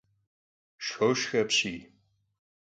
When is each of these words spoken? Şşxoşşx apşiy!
Şşxoşşx 0.85 1.31
apşiy! 1.41 1.77